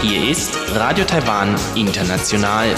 [0.00, 2.74] Hier ist Radio Taiwan International.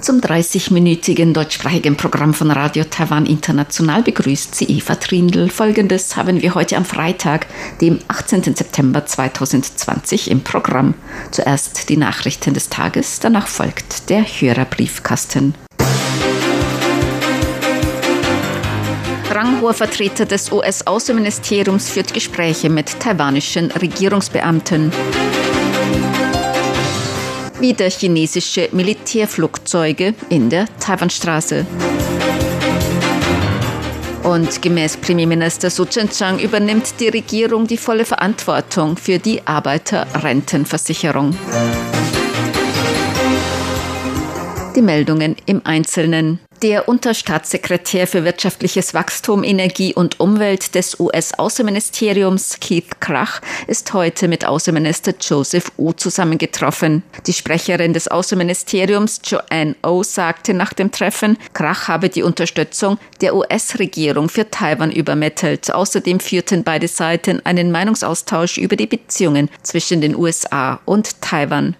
[0.00, 5.48] Zum 30-minütigen deutschsprachigen Programm von Radio Taiwan International begrüßt sie Eva Trindl.
[5.48, 7.48] Folgendes haben wir heute am Freitag,
[7.80, 8.54] dem 18.
[8.54, 10.94] September 2020 im Programm.
[11.32, 15.54] Zuerst die Nachrichten des Tages, danach folgt der Hörerbriefkasten.
[19.34, 24.92] Ranghoher Vertreter des US-Außenministeriums führt Gespräche mit taiwanischen Regierungsbeamten
[27.62, 31.64] wieder chinesische Militärflugzeuge in der Taiwanstraße.
[34.24, 41.36] Und gemäß Premierminister Su Tseng-Chang übernimmt die Regierung die volle Verantwortung für die Arbeiterrentenversicherung.
[44.74, 46.40] Die Meldungen im Einzelnen.
[46.62, 54.46] Der Unterstaatssekretär für wirtschaftliches Wachstum, Energie und Umwelt des US-Außenministeriums Keith Krach ist heute mit
[54.46, 57.02] Außenminister Joseph Wu zusammengetroffen.
[57.26, 63.34] Die Sprecherin des Außenministeriums Joanne O sagte nach dem Treffen, Krach habe die Unterstützung der
[63.34, 65.74] US-Regierung für Taiwan übermittelt.
[65.74, 71.74] Außerdem führten beide Seiten einen Meinungsaustausch über die Beziehungen zwischen den USA und Taiwan.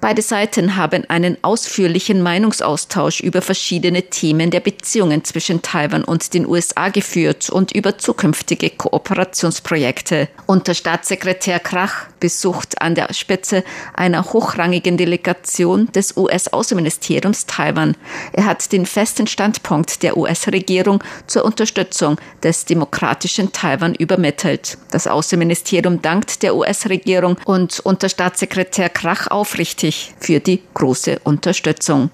[0.00, 6.46] Beide Seiten haben einen ausführlichen Meinungsaustausch über verschiedene Themen der Beziehungen zwischen Taiwan und den
[6.46, 10.28] USA geführt und über zukünftige Kooperationsprojekte.
[10.46, 17.96] Unter Staatssekretär Krach besucht an der Spitze einer hochrangigen Delegation des US-Außenministeriums Taiwan.
[18.32, 24.78] Er hat den festen Standpunkt der US-Regierung zur Unterstützung des demokratischen Taiwan übermittelt.
[24.90, 32.10] Das Außenministerium dankt der US-Regierung und Unterstaatssekretär Krach aufrichtig für die große Unterstützung.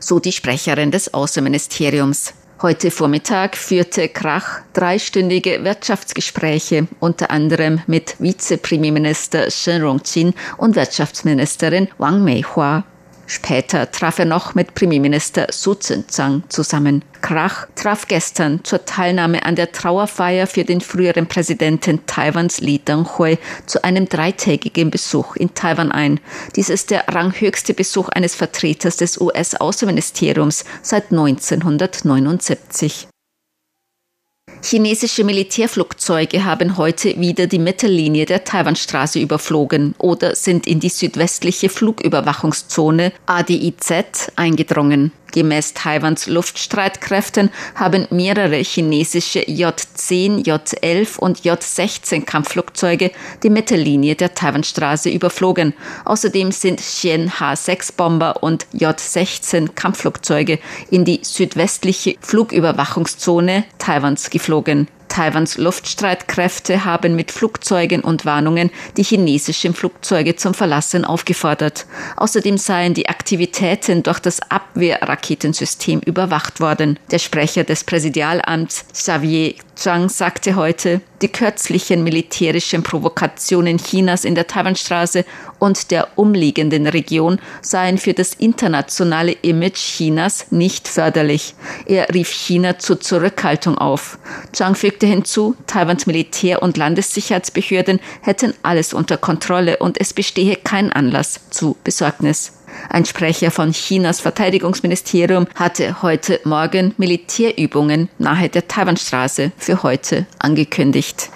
[0.00, 2.34] So die Sprecherin des Außenministeriums.
[2.62, 12.24] Heute Vormittag führte Krach dreistündige Wirtschaftsgespräche, unter anderem mit Vizepremierminister Shen Rongqin und Wirtschaftsministerin Wang
[12.24, 12.84] Meihua.
[13.26, 17.04] Später traf er noch mit Premierminister Su Tseng zusammen.
[17.20, 23.38] Krach traf gestern zur Teilnahme an der Trauerfeier für den früheren Präsidenten Taiwans Li Denghui
[23.66, 26.20] zu einem dreitägigen Besuch in Taiwan ein.
[26.54, 33.08] Dies ist der ranghöchste Besuch eines Vertreters des US-Außenministeriums seit 1979.
[34.68, 41.68] Chinesische Militärflugzeuge haben heute wieder die Mittellinie der Taiwanstraße überflogen oder sind in die südwestliche
[41.68, 45.12] Flugüberwachungszone ADIZ eingedrungen.
[45.32, 53.10] Gemäß Taiwans Luftstreitkräften haben mehrere chinesische J-10, J-11 und J-16 Kampfflugzeuge
[53.42, 55.74] die Mittellinie der Taiwanstraße überflogen.
[56.04, 60.58] Außerdem sind Xian H-6 und J-16 Kampfflugzeuge
[60.90, 64.88] in die südwestliche Flugüberwachungszone Taiwans geflogen.
[65.08, 71.86] Taiwans Luftstreitkräfte haben mit Flugzeugen und Warnungen die chinesischen Flugzeuge zum Verlassen aufgefordert.
[72.16, 76.98] Außerdem seien die Aktivitäten durch das Abwehrraketensystem überwacht worden.
[77.10, 84.46] Der Sprecher des Präsidialamts Xavier Zhang sagte heute, die kürzlichen militärischen Provokationen Chinas in der
[84.46, 85.26] Taiwanstraße
[85.58, 91.54] und der umliegenden Region seien für das internationale Image Chinas nicht förderlich.
[91.84, 94.18] Er rief China zur Zurückhaltung auf.
[94.52, 100.90] Zhang fügte hinzu, Taiwans Militär- und Landessicherheitsbehörden hätten alles unter Kontrolle und es bestehe kein
[100.90, 102.52] Anlass zu Besorgnis.
[102.88, 111.28] Ein Sprecher von Chinas Verteidigungsministerium hatte heute Morgen Militärübungen nahe der Taiwanstraße für heute angekündigt.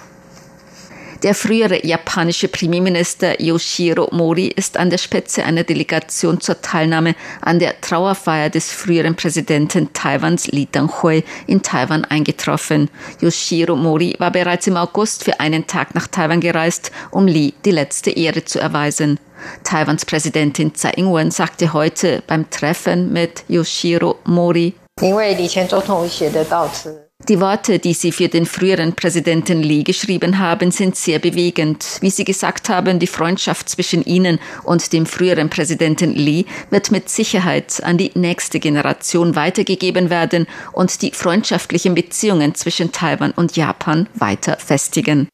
[1.23, 7.59] Der frühere japanische Premierminister Yoshiro Mori ist an der Spitze einer Delegation zur Teilnahme an
[7.59, 12.89] der Trauerfeier des früheren Präsidenten Taiwans Li Denghui in Taiwan eingetroffen.
[13.19, 17.71] Yoshiro Mori war bereits im August für einen Tag nach Taiwan gereist, um Li die
[17.71, 19.19] letzte Ehre zu erweisen.
[19.63, 24.73] Taiwans Präsidentin Tsai Ing-wen sagte heute beim Treffen mit Yoshiro Mori,
[27.29, 31.85] die Worte, die Sie für den früheren Präsidenten Lee geschrieben haben, sind sehr bewegend.
[32.01, 37.09] Wie Sie gesagt haben, die Freundschaft zwischen Ihnen und dem früheren Präsidenten Lee wird mit
[37.09, 44.07] Sicherheit an die nächste Generation weitergegeben werden und die freundschaftlichen Beziehungen zwischen Taiwan und Japan
[44.15, 45.27] weiter festigen.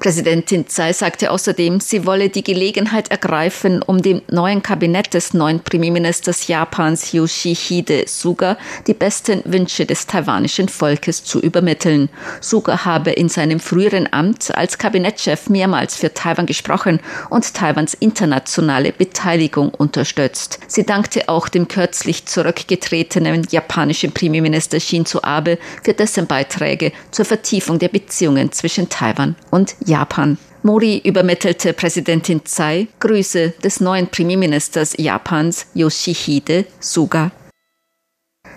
[0.00, 5.60] Präsidentin Tsai sagte außerdem, sie wolle die Gelegenheit ergreifen, um dem neuen Kabinett des neuen
[5.60, 8.56] Premierministers Japans Yoshihide Suga
[8.86, 12.08] die besten Wünsche des taiwanischen Volkes zu übermitteln.
[12.40, 18.92] Suga habe in seinem früheren Amt als Kabinettschef mehrmals für Taiwan gesprochen und Taiwans internationale
[18.92, 20.60] Beteiligung unterstützt.
[20.66, 27.78] Sie dankte auch dem kürzlich zurückgetretenen japanischen Premierminister Shinzo Abe für dessen Beiträge zur Vertiefung
[27.78, 29.89] der Beziehungen zwischen Taiwan und Japan.
[30.62, 37.30] Mori übermittelte Präsidentin Tsai Grüße des neuen Premierministers Japans Yoshihide Suga.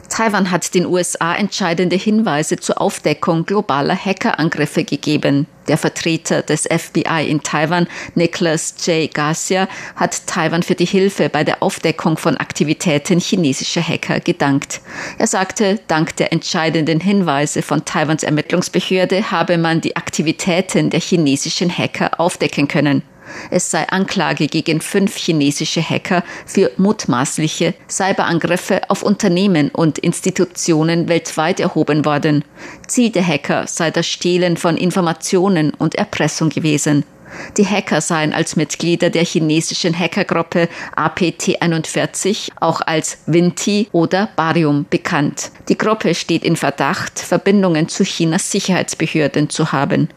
[0.10, 5.48] Taiwan hat den USA entscheidende Hinweise zur Aufdeckung globaler Hackerangriffe gegeben.
[5.68, 9.14] Der Vertreter des FBI in Taiwan, Nicholas J.
[9.14, 14.82] Garcia, hat Taiwan für die Hilfe bei der Aufdeckung von Aktivitäten chinesischer Hacker gedankt.
[15.18, 21.76] Er sagte, dank der entscheidenden Hinweise von Taiwans Ermittlungsbehörde habe man die Aktivitäten der chinesischen
[21.76, 23.04] Hacker aufdecken können.
[23.50, 31.60] Es sei Anklage gegen fünf chinesische Hacker für mutmaßliche Cyberangriffe auf Unternehmen und Institutionen weltweit
[31.60, 32.44] erhoben worden.
[32.88, 37.04] Ziel der Hacker sei das Stehlen von Informationen und Erpressung gewesen.
[37.58, 45.52] Die Hacker seien als Mitglieder der chinesischen Hackergruppe APT41, auch als Vinti oder Barium bekannt.
[45.70, 50.10] Die Gruppe steht in Verdacht, Verbindungen zu Chinas Sicherheitsbehörden zu haben.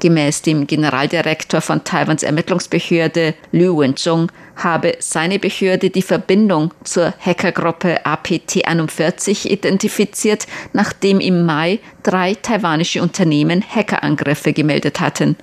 [0.00, 8.04] Gemäß dem Generaldirektor von Taiwans Ermittlungsbehörde Liu Wenzhong habe seine Behörde die Verbindung zur Hackergruppe
[8.04, 15.36] APT41 identifiziert, nachdem im Mai drei taiwanische Unternehmen Hackerangriffe gemeldet hatten.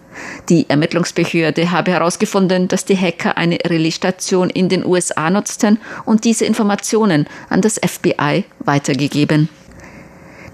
[0.49, 6.45] Die Ermittlungsbehörde habe herausgefunden, dass die Hacker eine Relaisstation in den USA nutzten und diese
[6.45, 9.49] Informationen an das FBI weitergegeben.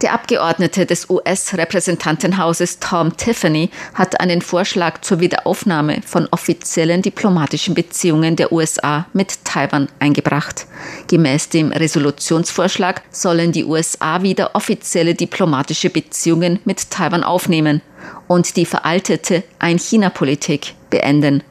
[0.03, 8.35] Der Abgeordnete des US-Repräsentantenhauses Tom Tiffany hat einen Vorschlag zur Wiederaufnahme von offiziellen diplomatischen Beziehungen
[8.35, 10.67] der USA mit Taiwan eingebracht.
[11.07, 17.81] Gemäß dem Resolutionsvorschlag sollen die USA wieder offizielle diplomatische Beziehungen mit Taiwan aufnehmen
[18.27, 21.44] und die veraltete Ein-China-Politik beenden.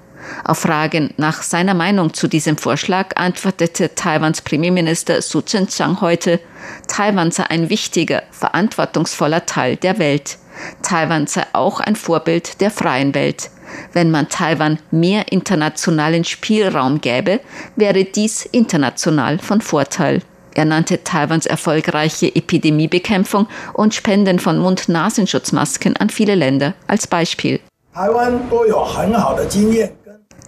[0.44, 6.40] Auf Fragen nach seiner Meinung zu diesem Vorschlag antwortete Taiwans Premierminister Su Tseng-Chang heute,
[6.88, 10.38] Taiwan sei ein wichtiger, verantwortungsvoller Teil der Welt.
[10.82, 13.50] Taiwan sei auch ein Vorbild der freien Welt.
[13.92, 17.40] Wenn man Taiwan mehr internationalen Spielraum gäbe,
[17.76, 20.22] wäre dies international von Vorteil.
[20.54, 27.60] Er nannte Taiwans erfolgreiche Epidemiebekämpfung und Spenden von Mund-Nasenschutzmasken an viele Länder als Beispiel.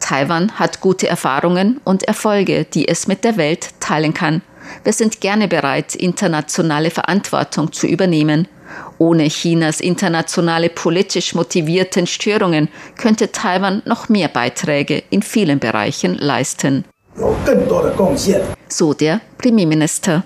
[0.05, 4.43] Taiwan hat gute Erfahrungen und Erfolge, die es mit der Welt teilen kann.
[4.83, 8.47] Wir sind gerne bereit, internationale Verantwortung zu übernehmen.
[8.99, 12.69] Ohne Chinas internationale politisch motivierten Störungen
[12.99, 16.85] könnte Taiwan noch mehr Beiträge in vielen Bereichen leisten.
[18.69, 20.23] So der Premierminister.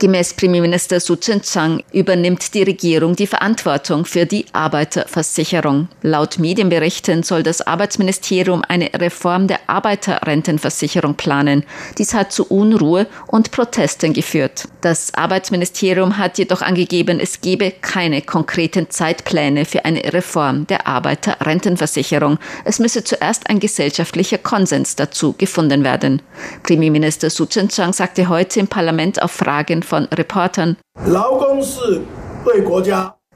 [0.00, 5.88] Gemäß Premierminister Su Tseng-Chang übernimmt die Regierung die Verantwortung für die Arbeiterversicherung.
[6.02, 11.64] Laut Medienberichten soll das Arbeitsministerium eine Reform der Arbeiterrentenversicherung planen.
[11.98, 14.68] Dies hat zu Unruhe und Protesten geführt.
[14.82, 22.38] Das Arbeitsministerium hat jedoch angegeben, es gebe keine konkreten Zeitpläne für eine Reform der Arbeiterrentenversicherung.
[22.64, 26.22] Es müsse zuerst ein gesellschaftlicher Konsens dazu gefunden werden.
[26.62, 30.76] Premierminister Su Tseng-Chang sagte heute im Parlament auf Fragen von Reportern.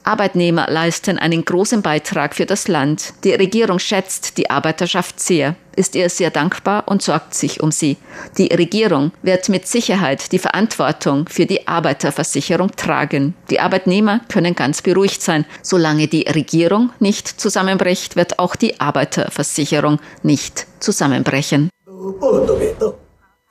[0.03, 3.13] Arbeitnehmer leisten einen großen Beitrag für das Land.
[3.23, 7.97] Die Regierung schätzt die Arbeiterschaft sehr, ist ihr sehr dankbar und sorgt sich um sie.
[8.37, 13.33] Die Regierung wird mit Sicherheit die Verantwortung für die Arbeiterversicherung tragen.
[13.49, 15.45] Die Arbeitnehmer können ganz beruhigt sein.
[15.61, 21.69] Solange die Regierung nicht zusammenbricht, wird auch die Arbeiterversicherung nicht zusammenbrechen.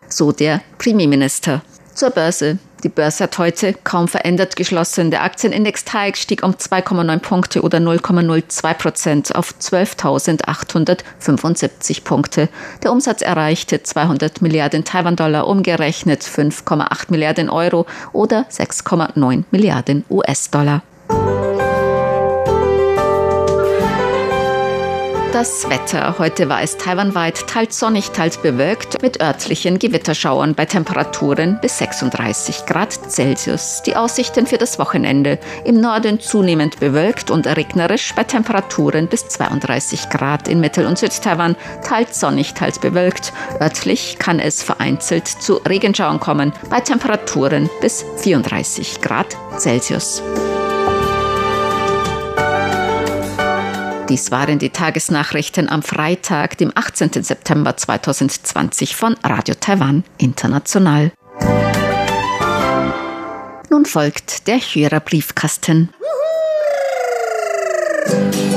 [0.08, 1.62] So der Premierminister.
[1.94, 2.58] Zur Börse.
[2.84, 5.10] Die Börse hat heute kaum verändert geschlossen.
[5.10, 12.48] Der Aktienindex TAIX stieg um 2,9 Punkte oder 0,02 Prozent auf 12.875 Punkte.
[12.82, 20.82] Der Umsatz erreichte 200 Milliarden Taiwan-Dollar, umgerechnet 5,8 Milliarden Euro oder 6,9 Milliarden US-Dollar.
[25.32, 26.18] Das Wetter.
[26.18, 32.66] Heute war es taiwanweit teils sonnig, teils bewölkt mit örtlichen Gewitterschauern bei Temperaturen bis 36
[32.66, 33.80] Grad Celsius.
[33.86, 35.38] Die Aussichten für das Wochenende.
[35.64, 41.56] Im Norden zunehmend bewölkt und regnerisch bei Temperaturen bis 32 Grad in Mittel- und Südtaiwan,
[41.82, 43.32] teils sonnig, teils bewölkt.
[43.58, 50.22] Örtlich kann es vereinzelt zu Regenschauern kommen bei Temperaturen bis 34 Grad Celsius.
[54.12, 57.22] Dies waren die Tagesnachrichten am Freitag, dem 18.
[57.22, 61.12] September 2020 von Radio Taiwan International.
[63.70, 65.94] Nun folgt der Hörerbriefkasten.
[68.04, 68.51] sun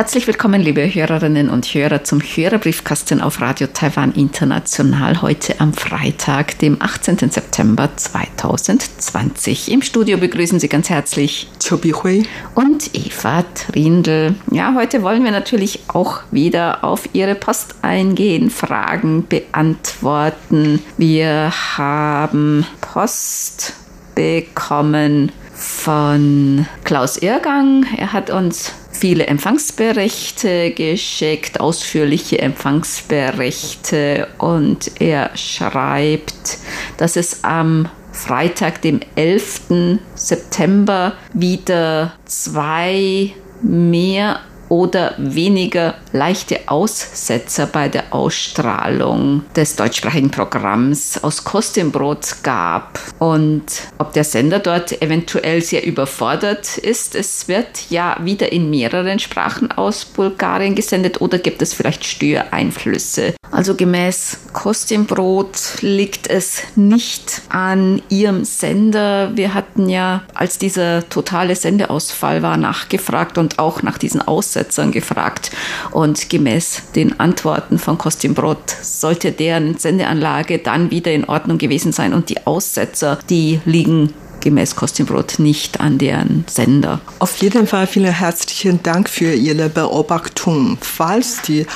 [0.00, 6.58] Herzlich willkommen, liebe Hörerinnen und Hörer, zum Hörerbriefkasten auf Radio Taiwan International heute am Freitag,
[6.58, 7.18] dem 18.
[7.30, 9.70] September 2020.
[9.70, 14.36] Im Studio begrüßen Sie ganz herzlich Chobi Hui und Eva Trindl.
[14.50, 20.82] Ja, heute wollen wir natürlich auch wieder auf Ihre Post eingehen, Fragen beantworten.
[20.96, 23.74] Wir haben Post
[24.14, 27.84] bekommen von Klaus Irrgang.
[27.98, 36.58] Er hat uns viele Empfangsberichte geschickt, ausführliche Empfangsberichte und er schreibt,
[36.98, 39.98] dass es am Freitag, dem 11.
[40.14, 51.44] September, wieder zwei mehr oder weniger leichte Aussetzer bei der Ausstrahlung des deutschsprachigen Programms aus
[51.44, 53.64] Kostimbrot gab und
[53.98, 57.16] ob der Sender dort eventuell sehr überfordert ist.
[57.16, 63.34] Es wird ja wieder in mehreren Sprachen aus Bulgarien gesendet oder gibt es vielleicht Störeinflüsse?
[63.50, 69.32] Also gemäß Kostimbrot liegt es nicht an ihrem Sender.
[69.34, 74.59] Wir hatten ja, als dieser totale Sendeausfall war, nachgefragt und auch nach diesen Aussetzern
[74.92, 75.50] gefragt.
[75.90, 82.14] Und gemäß den Antworten von Kostimbrot sollte deren Sendeanlage dann wieder in Ordnung gewesen sein.
[82.14, 87.00] Und die Aussetzer, die liegen gemäß Kostimbrot nicht an deren Sender.
[87.18, 90.78] Auf jeden Fall vielen herzlichen Dank für Ihre Beobachtung.
[90.80, 91.66] Falls die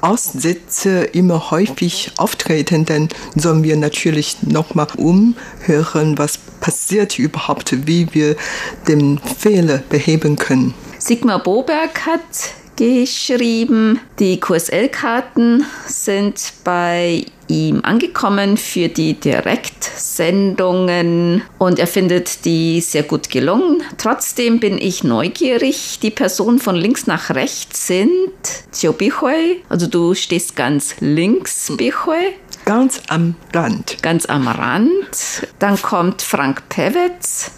[0.00, 8.36] Aussätze immer häufig auftreten, dann sollen wir natürlich nochmal umhören, was passiert überhaupt, wie wir
[8.88, 10.74] den Fehler beheben können.
[11.06, 12.22] Sigmar Boberg hat
[12.76, 14.00] geschrieben.
[14.18, 23.28] Die QSL-Karten sind bei ihm angekommen für die Direktsendungen und er findet die sehr gut
[23.28, 23.82] gelungen.
[23.98, 25.98] Trotzdem bin ich neugierig.
[26.00, 28.32] Die Personen von links nach rechts sind
[28.72, 32.32] Chio Bihui, also du stehst ganz links, Bihui.
[32.64, 34.02] Ganz am Rand.
[34.02, 35.46] Ganz am Rand.
[35.58, 37.50] Dann kommt Frank Pewitz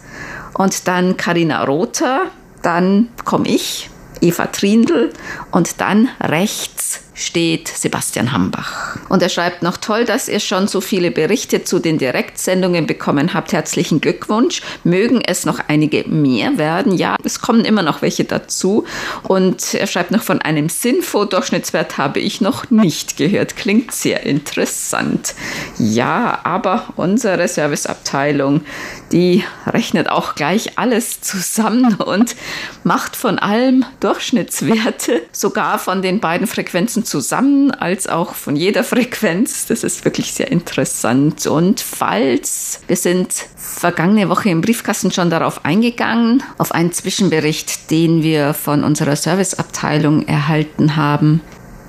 [0.54, 2.32] und dann Karina Rother.
[2.66, 5.12] Dann komme ich, Eva Trindl
[5.56, 8.98] und dann rechts steht Sebastian Hambach.
[9.08, 13.32] Und er schreibt noch toll, dass ihr schon so viele Berichte zu den Direktsendungen bekommen
[13.32, 13.54] habt.
[13.54, 14.60] Herzlichen Glückwunsch.
[14.84, 16.94] Mögen es noch einige mehr werden.
[16.94, 18.84] Ja, es kommen immer noch welche dazu.
[19.22, 23.56] Und er schreibt noch von einem Sinfo-Durchschnittswert habe ich noch nicht gehört.
[23.56, 25.34] Klingt sehr interessant.
[25.78, 28.60] Ja, aber unsere Serviceabteilung,
[29.10, 32.36] die rechnet auch gleich alles zusammen und
[32.84, 39.66] macht von allem Durchschnittswerte, sogar von den beiden Frequenzen zusammen als auch von jeder Frequenz.
[39.66, 41.46] Das ist wirklich sehr interessant.
[41.46, 48.24] Und falls wir sind vergangene Woche im Briefkasten schon darauf eingegangen, auf einen Zwischenbericht, den
[48.24, 51.40] wir von unserer Serviceabteilung erhalten haben.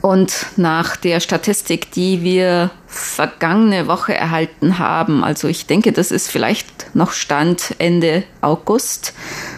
[0.03, 6.29] Und nach der Statistik, die wir vergangene Woche erhalten haben, also ich denke, das ist
[6.29, 9.13] vielleicht noch Stand Ende August,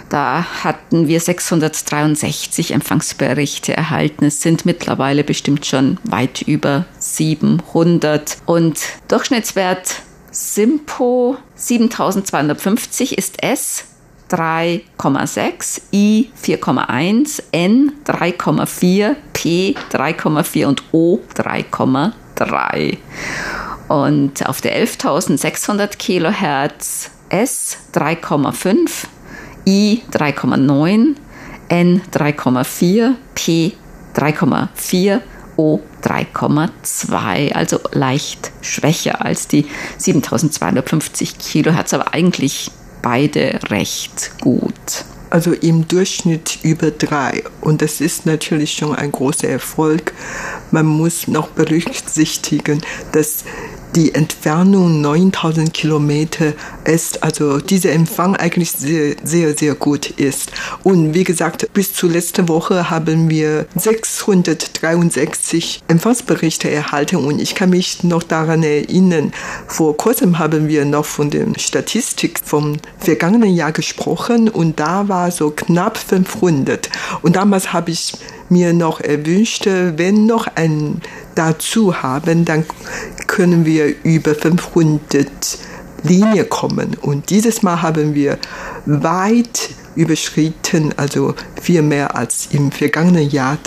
[0.10, 4.26] da hatten wir 663 Empfangsberichte erhalten.
[4.26, 8.38] Es sind mittlerweile bestimmt schon weit über 700.
[8.46, 10.02] Und Durchschnittswert
[10.32, 13.86] Simpo 7250 ist S
[14.30, 22.98] 3,6, I 4,1, N 3,4, P 3,4 und O 3,3.
[23.88, 29.08] Und auf der 11.600 Kilohertz S 3,5,
[29.70, 31.16] I 3,9,
[31.70, 33.74] N 3,4, P
[34.16, 35.22] 3,4,
[35.58, 42.72] O 3,2, also leicht schwächer als die 7250 Kilohertz, aber eigentlich
[43.04, 44.74] beide recht gut.
[45.30, 47.44] Also im Durchschnitt über drei.
[47.62, 50.14] Und das ist natürlich schon ein großer Erfolg.
[50.72, 53.44] Man muss noch berücksichtigen, dass
[54.00, 56.54] die Entfernung 9000 Kilometer
[56.86, 60.54] ist, also dieser Empfang eigentlich sehr, sehr, sehr gut ist.
[60.84, 67.72] Und wie gesagt, bis zur letzten Woche haben wir 663 Empfangsberichte erhalten und ich kann
[67.72, 69.34] mich noch daran erinnern,
[69.68, 75.30] vor kurzem haben wir noch von der Statistik vom vergangenen Jahr gesprochen und da war
[75.30, 76.90] so knapp 500.
[77.22, 78.14] Und damals habe ich
[78.48, 81.02] mir noch erwünscht, wenn noch ein
[81.36, 82.66] dazu haben, dann
[83.40, 85.30] können wir über 500
[86.04, 86.98] Linie kommen.
[87.02, 88.38] Und dieses Mal haben wir
[88.86, 93.58] weit überschritten, also viel mehr als im vergangenen Jahr.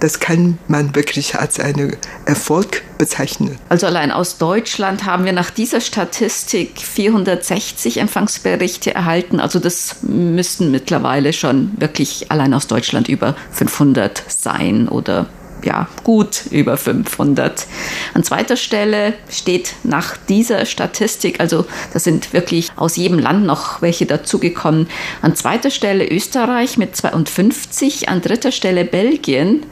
[0.00, 3.60] Das kann man wirklich als einen Erfolg bezeichnen.
[3.68, 9.38] Also allein aus Deutschland haben wir nach dieser Statistik 460 Empfangsberichte erhalten.
[9.38, 15.28] Also das müssten mittlerweile schon wirklich allein aus Deutschland über 500 sein oder
[15.62, 17.66] ja, gut über 500.
[18.14, 23.82] An zweiter Stelle steht nach dieser Statistik, also da sind wirklich aus jedem Land noch
[23.82, 24.88] welche dazugekommen,
[25.20, 29.64] an zweiter Stelle Österreich mit 52, an dritter Stelle Belgien,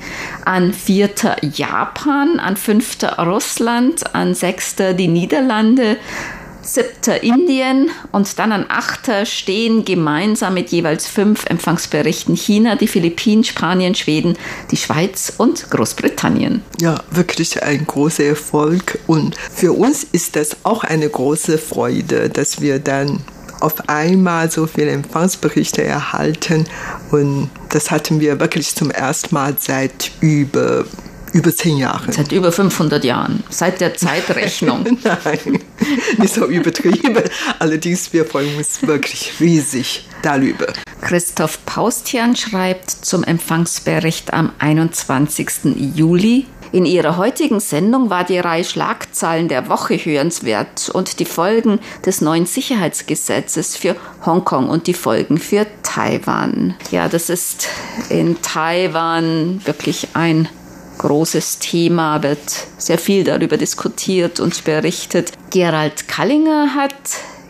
[0.44, 5.96] an vierter Japan, an fünfter Russland, an sechster die Niederlande,
[6.62, 13.44] siebter Indien und dann an achter stehen gemeinsam mit jeweils fünf Empfangsberichten China, die Philippinen,
[13.44, 14.36] Spanien, Schweden,
[14.70, 16.62] die Schweiz und Großbritannien.
[16.80, 22.60] Ja, wirklich ein großer Erfolg und für uns ist das auch eine große Freude, dass
[22.60, 23.20] wir dann
[23.60, 26.66] auf einmal so viele Empfangsberichte erhalten
[27.10, 30.84] und das hatten wir wirklich zum ersten Mal seit über
[31.32, 32.12] über zehn Jahren.
[32.12, 34.98] Seit über 500 Jahren, seit der Zeitrechnung.
[35.04, 35.60] Nein,
[36.18, 37.22] nicht so übertrieben.
[37.58, 40.66] Allerdings, wir freuen uns wirklich riesig darüber.
[41.00, 45.94] Christoph Paustian schreibt zum Empfangsbericht am 21.
[45.94, 46.46] Juli.
[46.72, 52.20] In ihrer heutigen Sendung war die Reihe Schlagzeilen der Woche hörenswert und die Folgen des
[52.20, 56.76] neuen Sicherheitsgesetzes für Hongkong und die Folgen für Taiwan.
[56.92, 57.66] Ja, das ist
[58.08, 60.48] in Taiwan wirklich ein
[61.00, 65.32] großes Thema, wird sehr viel darüber diskutiert und berichtet.
[65.50, 66.92] Gerald Kallinger hat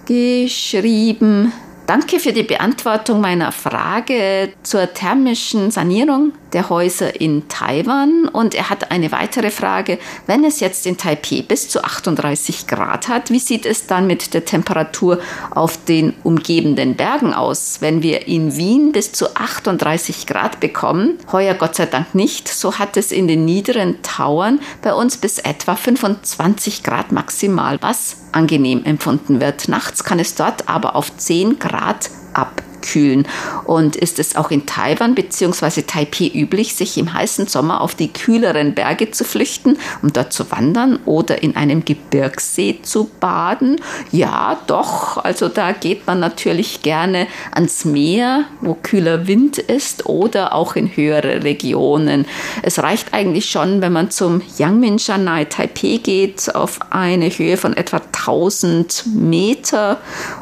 [0.07, 1.52] geschrieben,
[1.87, 8.28] Danke für die Beantwortung meiner Frage zur thermischen Sanierung der Häuser in Taiwan.
[8.28, 9.99] Und er hat eine weitere Frage.
[10.26, 14.34] Wenn es jetzt in Taipei bis zu 38 Grad hat, wie sieht es dann mit
[14.34, 15.20] der Temperatur
[15.50, 17.78] auf den umgebenden Bergen aus?
[17.80, 22.78] Wenn wir in Wien bis zu 38 Grad bekommen, heuer Gott sei Dank nicht, so
[22.78, 28.84] hat es in den niederen Tauern bei uns bis etwa 25 Grad maximal, was angenehm
[28.84, 29.69] empfunden wird.
[29.69, 33.26] Nachts kann es dort aber auf 10 Grad ab abkühlen.
[33.64, 35.82] Und ist es auch in Taiwan bzw.
[35.82, 40.50] Taipei üblich, sich im heißen Sommer auf die kühleren Berge zu flüchten, um dort zu
[40.50, 43.80] wandern oder in einem Gebirgssee zu baden?
[44.10, 45.19] Ja, doch.
[45.19, 50.97] Also da geht man natürlich gerne ans Meer, wo kühler Wind ist oder auch in
[50.97, 52.26] höhere Regionen.
[52.62, 57.99] Es reicht eigentlich schon, wenn man zum Yangmingshanai Taipei geht, auf eine Höhe von etwa
[57.99, 59.99] 1000 Meter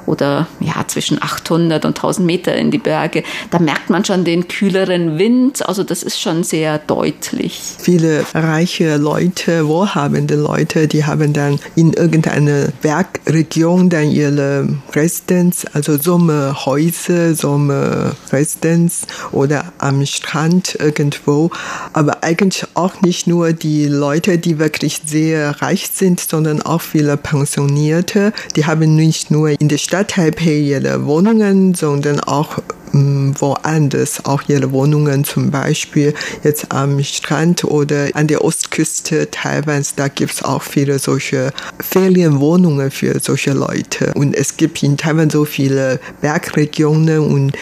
[0.07, 4.47] oder ja zwischen 800 und 1000 Meter in die Berge, da merkt man schon den
[4.49, 5.67] kühleren Wind.
[5.67, 7.59] Also das ist schon sehr deutlich.
[7.79, 15.97] Viele reiche Leute, wohlhabende Leute, die haben dann in irgendeiner Bergregion dann ihre Residenz, also
[15.97, 21.51] Sommerhäuser, Sommerresidenz oder am Strand irgendwo.
[21.95, 27.17] Aber eigentlich auch nicht nur die Leute, die wirklich sehr reich sind, sondern auch viele
[27.17, 28.35] Pensionierte.
[28.55, 32.59] Die haben nicht nur in der Stadt Taipei ihre Wohnungen, sondern auch
[32.92, 40.09] woanders, auch ihre Wohnungen zum Beispiel jetzt am Strand oder an der Ostküste Taiwans, da
[40.09, 44.12] gibt es auch viele solche Ferienwohnungen für solche Leute.
[44.14, 47.53] Und es gibt in Taiwan so viele Bergregionen und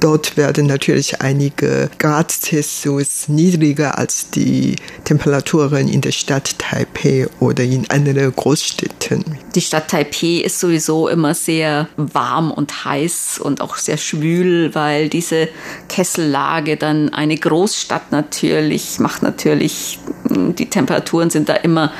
[0.00, 7.64] Dort werden natürlich einige Grad Celsius niedriger als die Temperaturen in der Stadt Taipei oder
[7.64, 9.24] in anderen Großstädten.
[9.54, 15.08] Die Stadt Taipei ist sowieso immer sehr warm und heiß und auch sehr schwül, weil
[15.08, 15.48] diese
[15.88, 19.98] Kessellage dann eine Großstadt natürlich macht natürlich
[20.30, 21.92] die Temperaturen sind da immer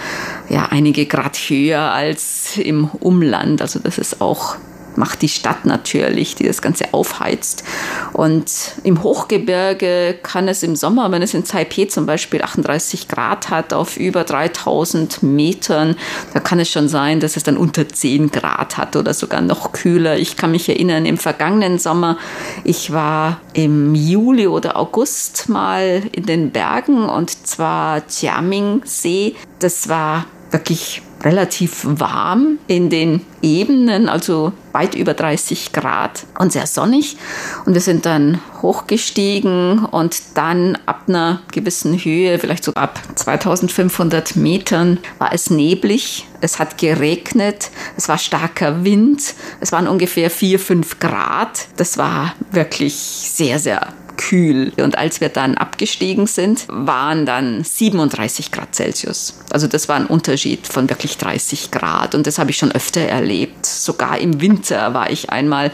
[0.49, 3.63] ja einige Grad höher als im Umland.
[3.63, 4.57] Also das ist auch
[4.99, 7.65] macht die Stadt natürlich, die das Ganze aufheizt.
[8.13, 8.51] Und
[8.83, 13.73] im Hochgebirge kann es im Sommer, wenn es in Taipei zum Beispiel 38 Grad hat,
[13.73, 15.97] auf über 3000 Metern,
[16.35, 19.73] da kann es schon sein, dass es dann unter 10 Grad hat oder sogar noch
[19.73, 20.19] kühler.
[20.19, 22.19] Ich kann mich erinnern, im vergangenen Sommer,
[22.65, 29.37] ich war im Juli oder August mal in den Bergen und zwar Jiaming See.
[29.61, 36.67] Das war wirklich relativ warm in den Ebenen, also weit über 30 Grad und sehr
[36.67, 37.17] sonnig.
[37.65, 44.37] Und wir sind dann hochgestiegen und dann ab einer gewissen Höhe, vielleicht so ab 2500
[44.37, 46.27] Metern, war es neblig.
[46.41, 51.67] Es hat geregnet, es war starker Wind, es waren ungefähr 4, 5 Grad.
[51.77, 54.73] Das war wirklich sehr, sehr kühl.
[54.77, 59.39] Und als wir dann abgestiegen sind, waren dann 37 Grad Celsius.
[59.51, 62.15] Also das war ein Unterschied von wirklich 30 Grad.
[62.15, 63.65] Und das habe ich schon öfter erlebt.
[63.65, 65.71] Sogar im Winter war ich einmal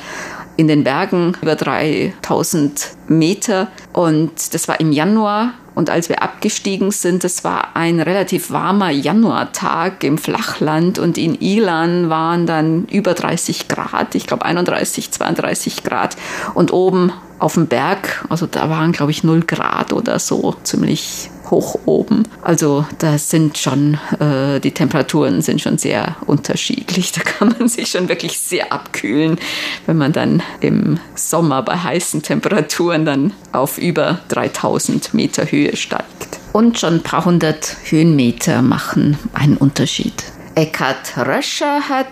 [0.57, 6.91] in den Bergen über 3000 Meter und das war im Januar und als wir abgestiegen
[6.91, 13.15] sind, das war ein relativ warmer Januartag im Flachland und in Ilan waren dann über
[13.15, 16.17] 30 Grad, ich glaube 31, 32 Grad.
[16.55, 21.31] Und oben auf dem Berg, also da waren glaube ich 0 Grad oder so, ziemlich
[21.55, 22.25] hoch oben.
[22.43, 27.13] Also da sind schon, äh, die Temperaturen sind schon sehr unterschiedlich.
[27.13, 29.39] Da kann man sich schon wirklich sehr abkühlen,
[29.87, 36.41] wenn man dann im Sommer bei heißen Temperaturen dann auf über 3000 Meter Höhe steigt.
[36.53, 40.25] Und schon ein paar hundert Höhenmeter machen einen Unterschied.
[40.55, 42.09] Eckhard Röscher hat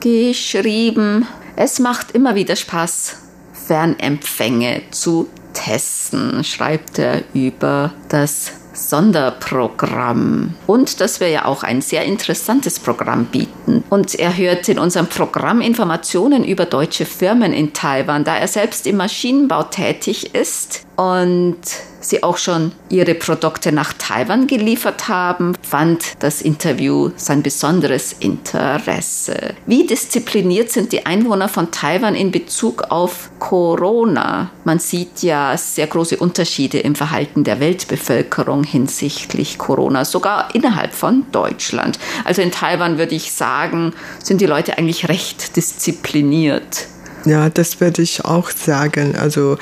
[0.00, 3.16] geschrieben, es macht immer wieder Spaß,
[3.52, 12.04] Fernempfänge zu testen, schreibt er über das Sonderprogramm und dass wir ja auch ein sehr
[12.04, 13.84] interessantes Programm bieten.
[13.90, 18.86] Und er hört in unserem Programm Informationen über deutsche Firmen in Taiwan, da er selbst
[18.86, 21.58] im Maschinenbau tätig ist und
[22.00, 29.54] sie auch schon ihre Produkte nach Taiwan geliefert haben, fand das Interview sein besonderes Interesse.
[29.66, 34.50] Wie diszipliniert sind die Einwohner von Taiwan in Bezug auf Corona?
[34.64, 41.24] Man sieht ja sehr große Unterschiede im Verhalten der Weltbevölkerung hinsichtlich Corona, sogar innerhalb von
[41.32, 41.98] Deutschland.
[42.24, 46.86] Also in Taiwan würde ich sagen, sind die Leute eigentlich recht diszipliniert.
[47.26, 49.16] Ja, das würde ich auch sagen.
[49.16, 49.58] Also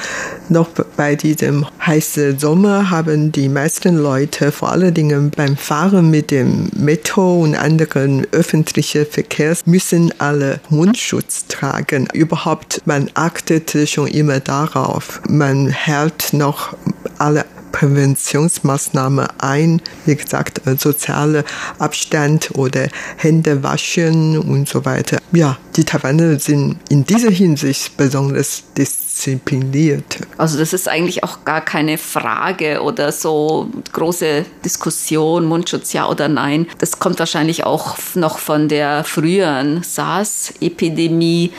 [0.50, 6.30] noch bei diesem heißen Sommer haben die meisten Leute vor allen Dingen beim Fahren mit
[6.30, 12.06] dem Metro und anderen öffentlichen Verkehrs müssen alle Mundschutz tragen.
[12.12, 15.22] Überhaupt, man achtete schon immer darauf.
[15.26, 16.76] Man hält noch
[17.16, 21.44] alle Präventionsmaßnahmen ein, wie gesagt, äh, soziale
[21.80, 25.18] Abstand oder Hände waschen und so weiter.
[25.32, 30.20] Ja, die Taiwaner sind in dieser Hinsicht besonders diszipliniert.
[30.38, 36.28] Also das ist eigentlich auch gar keine Frage oder so große Diskussion, Mundschutz ja oder
[36.28, 36.68] nein.
[36.78, 41.52] Das kommt wahrscheinlich auch noch von der früheren SARS-Epidemie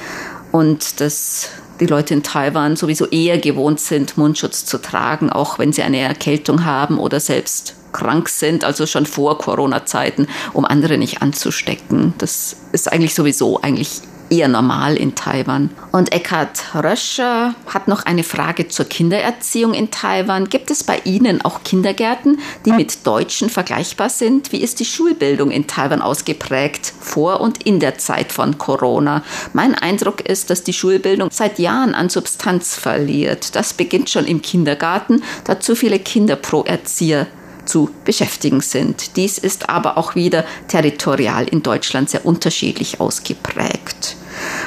[0.53, 1.49] und das
[1.79, 5.99] die Leute in Taiwan sowieso eher gewohnt sind, Mundschutz zu tragen, auch wenn sie eine
[5.99, 12.13] Erkältung haben oder selbst krank sind, also schon vor Corona-Zeiten, um andere nicht anzustecken.
[12.17, 15.69] Das ist eigentlich sowieso eigentlich eher normal in Taiwan.
[15.91, 20.49] Und Eckhard Röscher hat noch eine Frage zur Kindererziehung in Taiwan.
[20.49, 24.51] Gibt es bei Ihnen auch Kindergärten, die mit deutschen vergleichbar sind?
[24.51, 29.23] Wie ist die Schulbildung in Taiwan ausgeprägt vor und in der Zeit von Corona?
[29.53, 33.55] Mein Eindruck ist, dass die Schulbildung seit Jahren an Substanz verliert.
[33.55, 37.27] Das beginnt schon im Kindergarten, da zu viele Kinder pro Erzieher
[37.65, 39.15] zu beschäftigen sind.
[39.15, 44.17] Dies ist aber auch wieder territorial in Deutschland sehr unterschiedlich ausgeprägt.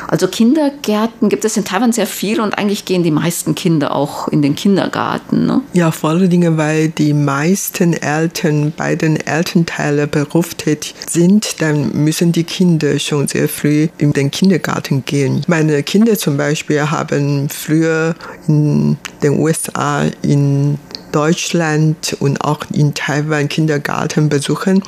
[0.07, 4.29] Also Kindergärten gibt es in Taiwan sehr viel und eigentlich gehen die meisten Kinder auch
[4.29, 5.47] in den Kindergarten.
[5.47, 5.61] Ne?
[5.73, 12.33] Ja, vor allen Dingen, weil die meisten Eltern bei den Elternteilen berufstätig sind, dann müssen
[12.33, 15.43] die Kinder schon sehr früh in den Kindergarten gehen.
[15.47, 18.15] Meine Kinder zum Beispiel haben früher
[18.47, 20.79] in den USA in
[21.13, 24.83] Deutschland und auch in Taiwan Kindergarten besuchen.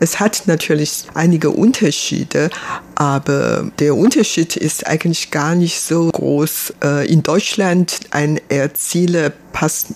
[0.00, 2.50] Es hat natürlich einige Unterschiede,
[2.94, 6.74] aber der Unterschied ist eigentlich gar nicht so groß.
[6.82, 9.88] Äh, in Deutschland ein Erzieher passt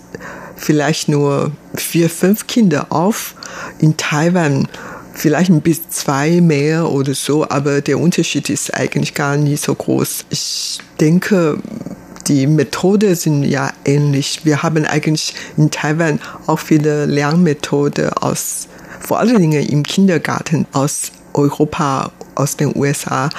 [0.57, 3.35] vielleicht nur vier, fünf Kinder auf.
[3.79, 4.69] In Taiwan
[5.19, 9.75] vielleicht ein bis zwei mehr oder so, aber der Unterschied ist eigentlich gar nicht so
[9.75, 10.25] groß.
[10.31, 11.59] Ich denke,
[12.29, 14.41] die Methode sind ja ähnlich.
[14.45, 18.69] Wir haben eigentlich in Taiwan auch viele Lernmethoden aus,
[19.01, 23.31] vor allen Dingen im Kindergarten aus Europa, aus den USA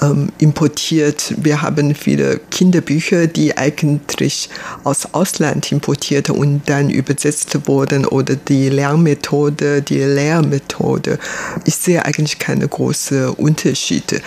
[0.00, 1.34] ähm, importiert.
[1.36, 4.48] Wir haben viele Kinderbücher, die eigentlich
[4.84, 11.18] aus Ausland importiert und dann übersetzt wurden oder die Lernmethode, die Lehrmethode.
[11.64, 14.20] Ich sehe eigentlich keine großen Unterschiede.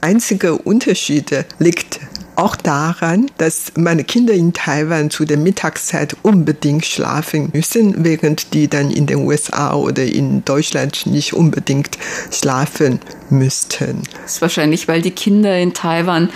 [0.00, 2.00] Einzige Unterschiede liegt
[2.42, 8.66] auch daran, dass meine Kinder in Taiwan zu der Mittagszeit unbedingt schlafen müssen, während die
[8.66, 11.96] dann in den USA oder in Deutschland nicht unbedingt
[12.32, 12.98] schlafen
[13.30, 14.02] müssten.
[14.22, 16.30] Das ist wahrscheinlich, weil die Kinder in Taiwan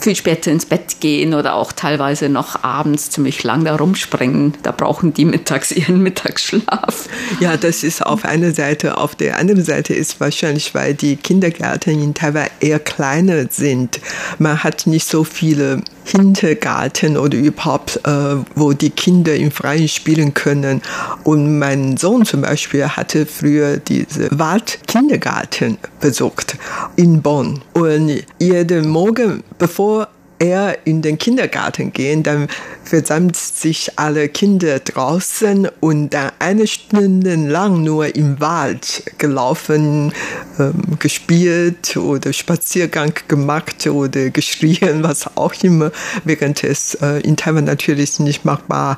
[0.00, 4.54] viel später ins Bett gehen oder auch teilweise noch abends ziemlich lang da rumspringen.
[4.62, 7.08] Da brauchen die mittags ihren Mittagsschlaf.
[7.40, 8.98] Ja, das ist auf einer Seite.
[8.98, 14.00] Auf der anderen Seite ist wahrscheinlich, weil die Kindergärten in Taiwan eher kleiner sind.
[14.38, 20.34] Man hat nicht so viele Hintergarten oder überhaupt, äh, wo die Kinder im Freien spielen
[20.34, 20.82] können.
[21.24, 26.56] Und mein Sohn zum Beispiel hatte früher diese Waldkindergarten besucht
[26.96, 27.62] in Bonn.
[27.72, 32.48] Und jeden Morgen, bevor er in den Kindergarten gehen, dann
[32.84, 40.12] versammelt sich alle Kinder draußen und dann eine Stunde lang nur im Wald gelaufen,
[40.58, 45.90] ähm, gespielt oder Spaziergang gemacht oder geschrien, was auch immer,
[46.24, 48.96] während es äh, in Taiwan natürlich nicht machbar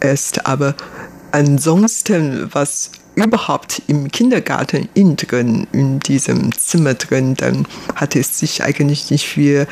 [0.00, 0.46] ist.
[0.46, 0.74] Aber
[1.32, 8.62] ansonsten, was überhaupt im Kindergarten innen drin, in diesem Zimmer drin, dann hat es sich
[8.62, 9.66] eigentlich nicht viel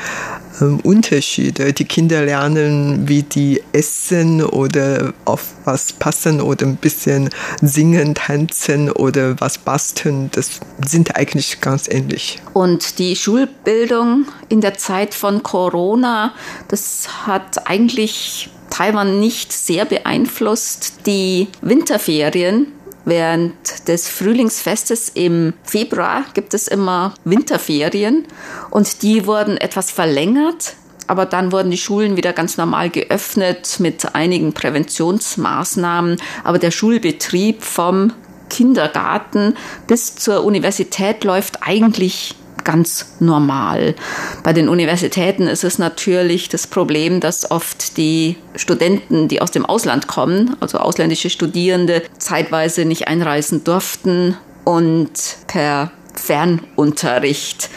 [0.61, 1.71] ähm, Unterschiede.
[1.71, 7.29] Die Kinder lernen, wie die essen oder auf was passen oder ein bisschen
[7.61, 10.29] singen, tanzen oder was basteln.
[10.31, 12.41] Das sind eigentlich ganz ähnlich.
[12.53, 16.33] Und die Schulbildung in der Zeit von Corona,
[16.67, 21.05] das hat eigentlich Taiwan nicht sehr beeinflusst.
[21.05, 22.67] Die Winterferien
[23.05, 23.53] Während
[23.87, 28.25] des Frühlingsfestes im Februar gibt es immer Winterferien
[28.71, 30.73] und die wurden etwas verlängert.
[31.07, 36.17] Aber dann wurden die Schulen wieder ganz normal geöffnet mit einigen Präventionsmaßnahmen.
[36.43, 38.11] Aber der Schulbetrieb vom
[38.49, 43.95] Kindergarten bis zur Universität läuft eigentlich ganz normal.
[44.43, 49.65] Bei den Universitäten ist es natürlich das Problem, dass oft die Studenten, die aus dem
[49.65, 57.69] Ausland kommen, also ausländische Studierende, zeitweise nicht einreisen durften und per Fernunterricht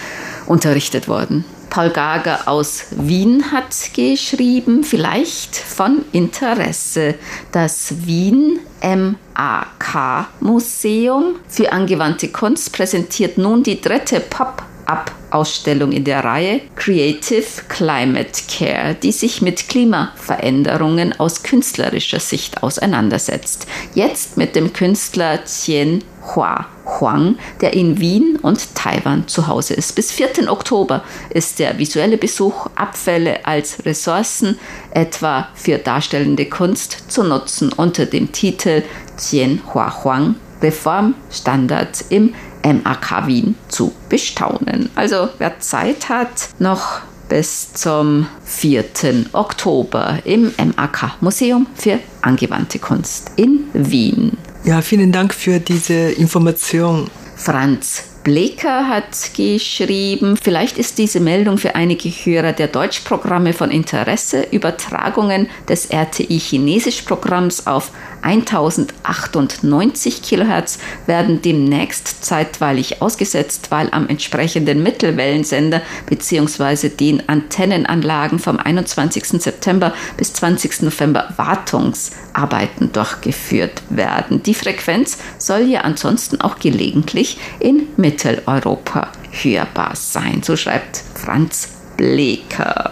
[0.46, 1.44] unterrichtet wurden.
[1.70, 7.14] Paul Gager aus Wien hat geschrieben, vielleicht von Interesse.
[7.52, 16.24] Das Wien MAK Museum für angewandte Kunst präsentiert nun die dritte Pop Up-Ausstellung in der
[16.24, 23.66] Reihe Creative Climate Care, die sich mit Klimaveränderungen aus künstlerischer Sicht auseinandersetzt.
[23.94, 26.02] Jetzt mit dem Künstler Tien
[26.34, 29.94] Hua Huang, der in Wien und Taiwan zu Hause ist.
[29.94, 30.50] Bis 4.
[30.50, 34.58] Oktober ist der visuelle Besuch Abfälle als Ressourcen,
[34.90, 38.82] etwa für darstellende Kunst, zu nutzen unter dem Titel
[39.18, 42.34] Tien Hua Huang Reformstandard im
[42.72, 44.90] MAK Wien zu bestaunen.
[44.94, 48.84] Also wer Zeit hat, noch bis zum 4.
[49.32, 54.36] Oktober im MAK Museum für angewandte Kunst in Wien.
[54.64, 57.08] Ja, vielen Dank für diese Information.
[57.36, 64.46] Franz Bleker hat geschrieben, vielleicht ist diese Meldung für einige Hörer der Deutschprogramme von Interesse.
[64.50, 67.90] Übertragungen des RTI-Chinesisch-Programms auf
[68.22, 76.88] 1098 kHz werden demnächst zeitweilig ausgesetzt, weil am entsprechenden Mittelwellensender bzw.
[76.88, 79.42] den Antennenanlagen vom 21.
[79.42, 80.82] September bis 20.
[80.82, 81.32] November
[82.38, 84.42] Wartungsarbeiten durchgeführt werden.
[84.42, 92.87] Die Frequenz soll ja ansonsten auch gelegentlich in Mitteleuropa hörbar sein, so schreibt Franz Bleker.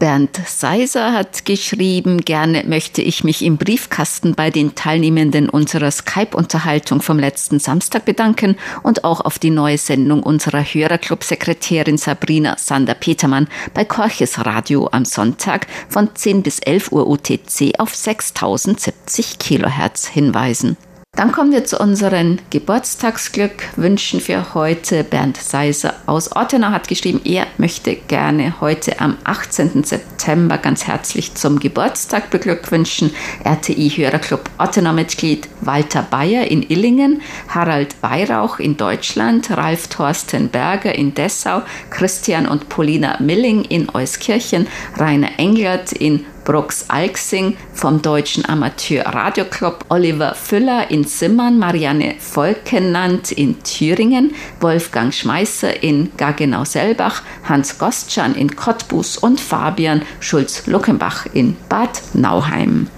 [0.00, 7.02] Bernd Seiser hat geschrieben, gerne möchte ich mich im Briefkasten bei den Teilnehmenden unserer Skype-Unterhaltung
[7.02, 13.84] vom letzten Samstag bedanken und auch auf die neue Sendung unserer Hörerclub-Sekretärin Sabrina Sander-Petermann bei
[13.84, 20.78] Korches Radio am Sonntag von 10 bis 11 Uhr UTC auf 6070 Kilohertz hinweisen.
[21.16, 25.02] Dann kommen wir zu unseren Geburtstagsglückwünschen für heute.
[25.02, 29.82] Bernd Seiser aus Ottenau hat geschrieben, er möchte gerne heute am 18.
[29.84, 33.12] September ganz herzlich zum Geburtstag beglückwünschen.
[33.44, 41.62] RTI-Hörerclub Ottenau-Mitglied Walter Bayer in Illingen, Harald Weihrauch in Deutschland, Ralf Thorsten Berger in Dessau,
[41.90, 50.34] Christian und Polina Milling in Euskirchen, Rainer Englert in Brooks-Alksing vom Deutschen Amateur Radioclub, Oliver
[50.34, 59.16] Füller in Simmern, Marianne Volkenland in Thüringen, Wolfgang Schmeißer in Gaggenau-Selbach, Hans Gostschan in Cottbus
[59.16, 62.88] und Fabian Schulz-Luckenbach in Bad Nauheim.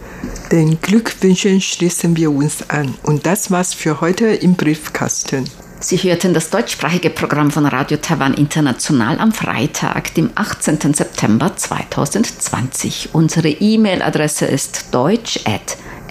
[0.51, 2.95] Den Glückwünschen schließen wir uns an.
[3.03, 5.45] Und das war's für heute im Briefkasten.
[5.83, 10.95] Sie hörten das deutschsprachige Programm von Radio Taiwan International am Freitag, dem 18.
[10.95, 13.09] September 2020.
[13.12, 15.40] Unsere E-Mail-Adresse ist deutsch@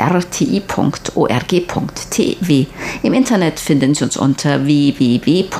[0.02, 0.66] rti.org.tv.
[3.04, 5.52] Im Internet finden Sie uns unter www.rti.org.tv,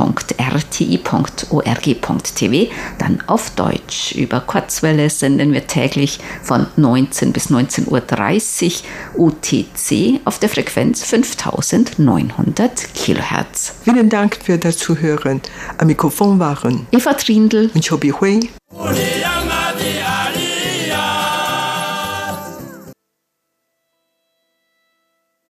[2.98, 4.14] dann auf Deutsch.
[4.14, 8.82] Über Kurzwelle senden wir täglich von 19 bis 19.30
[9.16, 13.76] Uhr UTC auf der Frequenz 5900 Kilohertz.
[13.84, 15.42] Vielen Dank für das Zuhören.
[15.78, 18.50] Am Mikrofon waren Eva Trindl und Chobi Hui.